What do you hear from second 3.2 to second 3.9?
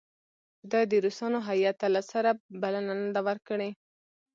ورکړې.